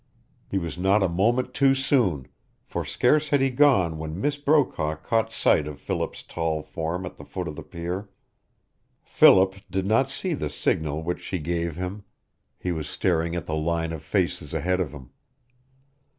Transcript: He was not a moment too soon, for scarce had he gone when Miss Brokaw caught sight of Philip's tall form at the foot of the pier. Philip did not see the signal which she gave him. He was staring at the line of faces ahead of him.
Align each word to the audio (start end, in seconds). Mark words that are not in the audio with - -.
He 0.49 0.57
was 0.57 0.79
not 0.79 1.03
a 1.03 1.07
moment 1.07 1.53
too 1.53 1.75
soon, 1.75 2.27
for 2.63 2.83
scarce 2.83 3.29
had 3.29 3.39
he 3.39 3.51
gone 3.51 3.99
when 3.99 4.19
Miss 4.19 4.35
Brokaw 4.35 4.95
caught 4.95 5.31
sight 5.31 5.67
of 5.67 5.79
Philip's 5.79 6.23
tall 6.23 6.63
form 6.63 7.05
at 7.05 7.17
the 7.17 7.23
foot 7.23 7.47
of 7.47 7.55
the 7.55 7.61
pier. 7.61 8.09
Philip 9.03 9.57
did 9.69 9.85
not 9.85 10.09
see 10.09 10.33
the 10.33 10.49
signal 10.49 11.03
which 11.03 11.21
she 11.21 11.37
gave 11.37 11.75
him. 11.75 12.03
He 12.57 12.71
was 12.71 12.89
staring 12.89 13.35
at 13.35 13.45
the 13.45 13.53
line 13.53 13.91
of 13.91 14.01
faces 14.01 14.55
ahead 14.55 14.79
of 14.79 14.91
him. 14.91 15.11